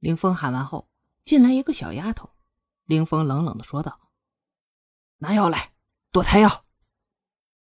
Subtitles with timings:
[0.00, 0.88] 凌风喊完后，
[1.24, 2.30] 进来一个小丫头。
[2.84, 4.10] 凌风冷冷的说道
[5.18, 5.72] ：“拿药来，
[6.10, 6.64] 堕胎药。”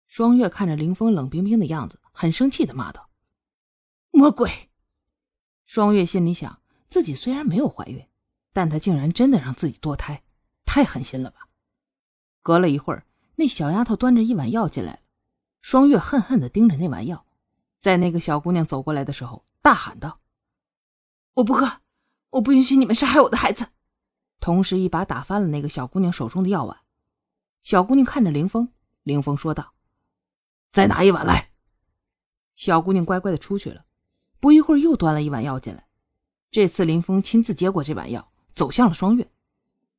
[0.09, 3.11] 双月看着凌风冷冰冰的样子，很生气的骂道
[4.11, 4.71] ：“魔鬼！”
[5.65, 8.07] 双月心里想，自己虽然没有怀孕，
[8.53, 10.25] 但她竟然真的让自己堕胎，
[10.65, 11.49] 太狠心了吧！
[12.43, 13.07] 隔了一会儿，
[13.37, 15.01] 那小丫头端着一碗药进来了。
[15.61, 17.27] 双月恨恨的盯着那碗药，
[17.79, 20.21] 在那个小姑娘走过来的时候，大喊道
[21.35, 21.83] ：“我不喝！”
[22.33, 23.69] 我不允许你们杀害我的孩子！
[24.41, 26.81] 同时，一把打翻了那个小姑娘手中的药碗。
[27.63, 29.75] 小姑娘看着凌风，凌风说道
[30.73, 31.51] ：“再拿一碗来。”
[32.57, 33.85] 小姑娘乖乖的出去了。
[34.41, 35.87] 不一会儿，又端了一碗药进来。
[36.51, 39.31] 这次，凌风亲自接过这碗药，走向了双月。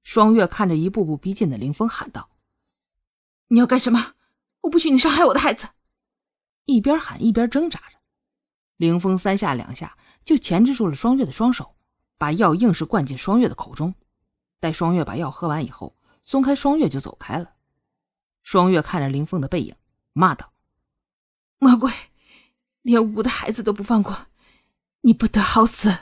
[0.02, 2.31] 双月看着一步步逼近的凌风，喊道
[3.50, 4.16] ：“你要干什么？
[4.61, 5.70] 我不许你伤害我的孩子！”
[6.66, 7.97] 一边喊一边挣扎着。
[8.77, 11.75] 凌风三下两下就钳制住了双月的双手。
[12.23, 13.94] 把药硬是灌进双月的口中，
[14.62, 17.56] 待双月把药喝完以后，松开双月就走开了。
[18.44, 19.75] 双月看着林峰的背影，
[20.14, 20.53] 骂道
[21.59, 21.92] ：“魔鬼，
[22.81, 24.28] 连无辜的孩子都不放过，
[25.02, 25.94] 你不得好死！”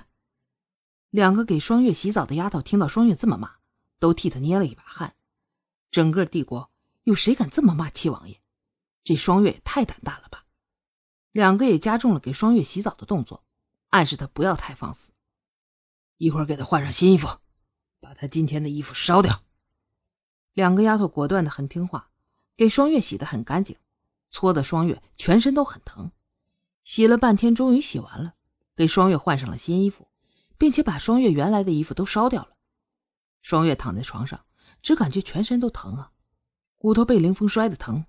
[1.10, 3.56] 两个给双月洗澡的丫头听到双月这么骂，
[3.98, 5.16] 都替她捏了一把汗。
[5.90, 6.70] 整个帝国
[7.06, 8.40] 有谁敢这么骂七王爷？
[9.04, 10.46] 这双月也太胆大了吧！
[11.32, 13.44] 两个也加重了给双月洗澡的动作，
[13.90, 15.11] 暗示他不要太放肆。
[16.22, 17.28] 一会儿给他换上新衣服，
[18.00, 19.42] 把他今天的衣服烧掉。
[20.54, 22.12] 两个丫头果断的很听话，
[22.56, 23.76] 给双月洗的很干净，
[24.30, 26.12] 搓的双月全身都很疼。
[26.84, 28.36] 洗了半天，终于洗完了，
[28.76, 30.08] 给双月换上了新衣服，
[30.60, 32.50] 并且把双月原来的衣服都烧掉了。
[33.42, 34.46] 双月躺在床上，
[34.84, 36.12] 只感觉全身都疼啊，
[36.78, 38.06] 骨头被凌风摔的疼。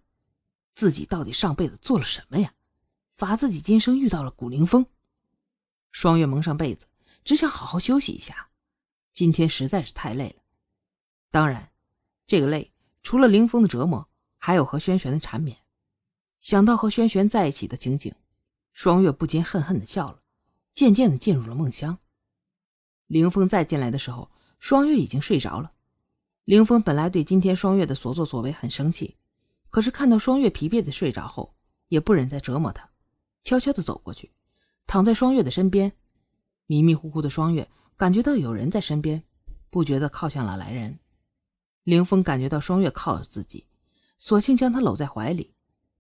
[0.75, 2.53] 自己到底上辈子做了什么呀？
[3.09, 4.85] 罚自己今生遇到了古凌风。
[5.91, 6.85] 双月蒙上被子。
[7.25, 8.51] 只想好好休息一下，
[9.13, 10.43] 今天实在是太累了。
[11.31, 11.71] 当然，
[12.27, 15.57] 这个累除了凌风的折磨，还有和轩轩的缠绵。
[16.41, 18.13] 想到和轩轩在一起的情景，
[18.73, 20.21] 双月不禁恨恨的笑了，
[20.75, 21.99] 渐渐的进入了梦乡。
[23.07, 25.73] 凌风再进来的时候，双月已经睡着了。
[26.45, 29.17] 凌风本来对今天双月的所作所为很生气，
[29.71, 31.55] 可是看到双月疲惫的睡着后，
[31.87, 32.91] 也不忍再折磨她，
[33.45, 34.33] 悄悄的走过去，
[34.87, 35.93] 躺在双月的身边。
[36.73, 37.69] 迷迷糊糊的双月
[37.99, 39.23] 感觉到有人在身边，
[39.69, 40.99] 不觉得靠向了来人。
[41.85, 43.67] 凌风感觉到双月靠着自己，
[44.17, 45.53] 索性将他搂在怀里。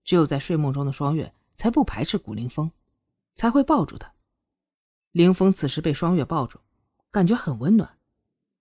[0.02, 2.70] 只有在睡梦中的双月才不排斥古凌风，
[3.34, 4.10] 才会抱住他。
[5.10, 6.58] 凌风此时被双月抱住，
[7.10, 7.98] 感觉很温暖。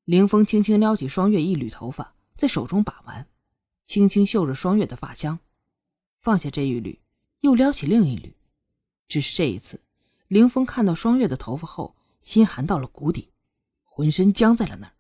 [0.04, 3.26] 凌风轻轻撩起双月一缕头发，在手中把玩，
[3.86, 5.40] 轻轻嗅着双月的发香，
[6.20, 7.00] 放下这一缕，
[7.40, 8.36] 又撩起另一缕。
[9.08, 9.82] 只是这一次，
[10.28, 11.96] 凌风看到双月的头发后。
[12.22, 13.32] 心寒到了谷底，
[13.84, 14.94] 浑身僵在了那儿。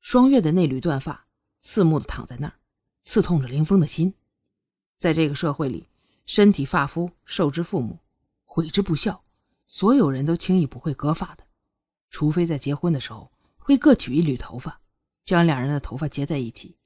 [0.00, 1.26] 双月的那缕断发，
[1.60, 2.54] 刺目的躺在那儿，
[3.02, 4.14] 刺痛着林峰的心。
[4.96, 5.88] 在这个社会里，
[6.24, 7.98] 身体发肤受之父母，
[8.44, 9.24] 毁之不孝，
[9.66, 11.44] 所有人都轻易不会割发的，
[12.08, 14.80] 除非在结婚的时候会各取一缕头发，
[15.24, 16.76] 将两人的头发结在一起，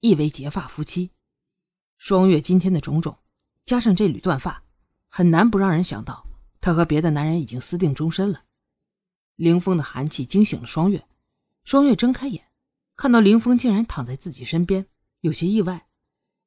[0.00, 1.10] 意为结发夫妻。
[1.98, 3.18] 双月今天的种种，
[3.64, 4.64] 加上这缕断发，
[5.08, 6.26] 很难不让人想到，
[6.60, 8.44] 她和别的男人已经私定终身了。
[9.36, 11.06] 凌风的寒气惊醒了双月，
[11.64, 12.48] 双月睁开眼，
[12.96, 14.86] 看到凌风竟然躺在自己身边，
[15.20, 15.88] 有些意外。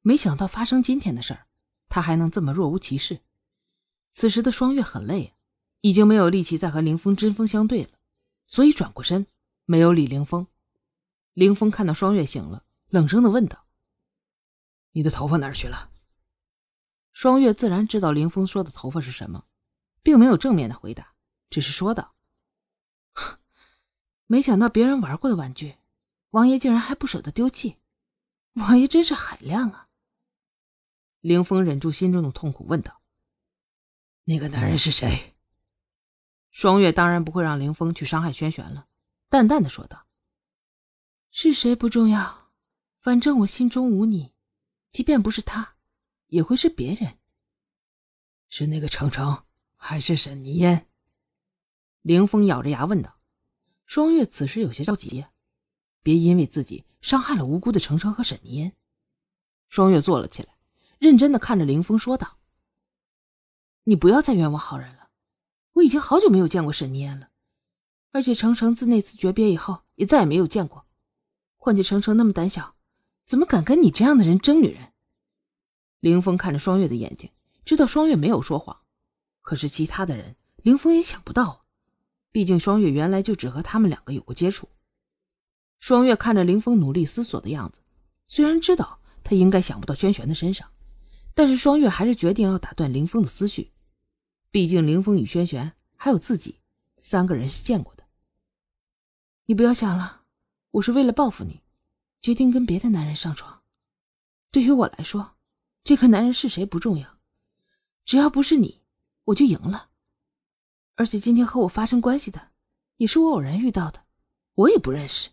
[0.02, 1.46] 没想到发生今天的事儿，
[1.88, 3.20] 他还能这么若无其事。
[4.12, 5.34] 此时的双月很累，
[5.80, 7.90] 已经没有力气再和凌风针锋相对了，
[8.46, 9.26] 所以转过身，
[9.64, 10.46] 没有理凌风。
[11.34, 13.66] 凌风看到双月醒了，冷声的问道
[14.92, 15.90] ：“你的头发哪儿去了？”
[17.12, 19.44] 双月自然知道凌风说的头发是什么，
[20.02, 21.14] 并没有正面的回答，
[21.50, 22.15] 只是说道。
[24.26, 25.76] 没想到别人玩过的玩具，
[26.30, 27.76] 王爷竟然还不舍得丢弃，
[28.54, 29.88] 王爷真是海量啊！
[31.20, 33.00] 凌风忍住心中的痛苦问道
[34.24, 35.34] ：“那个男人是谁？”
[36.50, 38.88] 双月当然不会让凌风去伤害轩轩了，
[39.28, 40.06] 淡淡的说道
[41.30, 42.50] ：“是谁不重要，
[43.00, 44.34] 反正我心中无你，
[44.90, 45.76] 即便不是他，
[46.26, 47.18] 也会是别人。
[48.48, 49.44] 是那个程程，
[49.76, 50.88] 还是沈泥烟？”
[52.02, 53.15] 凌风咬着牙问道。
[53.86, 55.24] 双月此时有些着急，
[56.02, 58.76] 别因为自己伤害了无辜的程程和沈泥烟。
[59.68, 60.56] 双月坐了起来，
[60.98, 62.38] 认真的看着凌风说道
[63.84, 65.10] ：“你不要再冤枉好人了，
[65.74, 67.30] 我已经好久没有见过沈泥烟了，
[68.10, 70.86] 而且程程自那次诀别以后也再也没有见过。
[71.56, 72.74] 况且程程那么胆小，
[73.24, 74.92] 怎么敢跟你这样的人争女人？”
[76.00, 77.30] 凌风看着双月的眼睛，
[77.64, 78.82] 知道双月没有说谎，
[79.42, 81.65] 可是其他的人，凌风也想不到。
[82.36, 84.68] 毕竟双月原来就只和他们两个有过接触。
[85.78, 87.80] 双月看着林峰努力思索的样子，
[88.26, 90.70] 虽然知道他应该想不到轩轩的身上，
[91.32, 93.72] 但是双月还是决定要打断林峰的思绪。
[94.50, 96.60] 毕竟林峰与轩轩还有自己
[96.98, 98.04] 三个人是见过的。
[99.46, 100.24] 你不要想了，
[100.72, 101.62] 我是为了报复你，
[102.20, 103.62] 决定跟别的男人上床。
[104.50, 105.36] 对于我来说，
[105.82, 107.16] 这个男人是谁不重要，
[108.04, 108.82] 只要不是你，
[109.24, 109.88] 我就赢了。
[110.96, 112.50] 而且今天和我发生关系的，
[112.96, 114.04] 也是我偶然遇到的，
[114.54, 115.30] 我也不认识。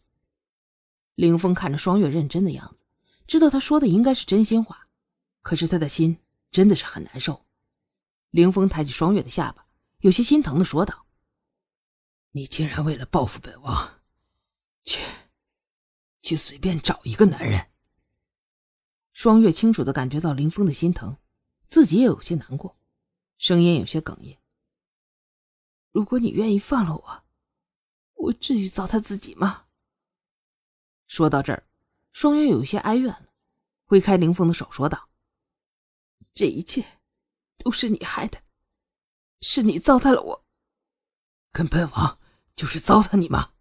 [1.16, 2.86] 林峰看着双月认真的样子，
[3.26, 4.88] 知道他说的应该是真心话，
[5.42, 6.18] 可是他的心
[6.52, 7.46] 真的是很难受。
[8.32, 9.66] 林峰抬起双月的下巴，
[10.00, 11.06] 有些心疼的说道
[12.32, 14.02] ：“你竟然为了报复本王，
[14.84, 15.00] 去，
[16.22, 17.68] 去随便找一个男人。”
[19.14, 21.16] 双月清楚的感觉到林峰的心疼，
[21.68, 22.76] 自己也有些难过，
[23.38, 24.40] 声音有些哽咽。
[25.94, 27.24] 如果你愿意放了我，
[28.16, 29.68] 我至于糟蹋自己吗？
[31.06, 31.68] 说到这儿，
[32.12, 33.30] 双月有些哀怨了，
[33.86, 35.08] 挥开林峰的手，说道
[36.34, 37.00] ：“这一切
[37.60, 38.42] 都是你害的，
[39.42, 40.46] 是你糟蹋了我。
[41.52, 42.18] 跟本王
[42.56, 43.54] 就是糟蹋你吗？”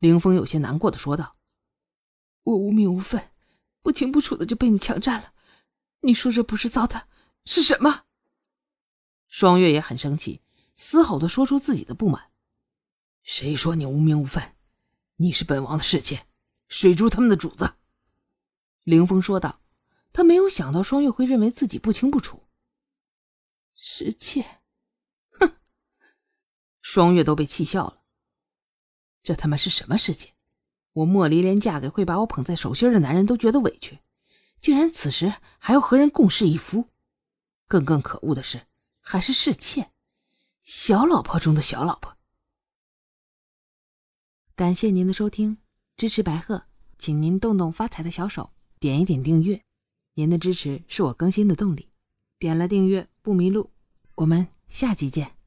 [0.00, 1.38] 林峰有些难过的说道
[2.44, 3.30] ：“我无名无分，
[3.80, 5.32] 不清不楚的就被你强占了。
[6.00, 7.04] 你说这不是糟蹋，
[7.46, 8.04] 是什么？”
[9.28, 10.41] 双月也很生气。
[10.74, 12.30] 嘶吼的说出自己的不满
[13.22, 14.56] ：“谁说你无名无分？
[15.16, 16.26] 你是本王的侍妾，
[16.68, 17.74] 水珠他们的主子。”
[18.84, 19.60] 凌风说道。
[20.14, 22.42] 他没有想到双月会认为自己不清不楚。
[23.74, 24.60] 侍妾，
[25.30, 25.54] 哼！
[26.82, 28.02] 双月都被气笑了。
[29.22, 30.34] 这他妈是什么世界？
[30.92, 34.00] 我莫离连嫁给会把我捧在手心的男人都觉得委屈，
[34.60, 36.90] 竟然此时还要和人共侍一夫。
[37.66, 38.66] 更更可恶的是，
[39.00, 39.91] 还是侍妾。
[40.62, 42.16] 小老婆中的小老婆。
[44.54, 45.58] 感谢您的收听，
[45.96, 46.64] 支持白鹤，
[46.98, 49.62] 请您动动发财的小手，点一点订阅。
[50.14, 51.88] 您的支持是我更新的动力，
[52.38, 53.70] 点了订阅不迷路。
[54.16, 55.41] 我们下集见。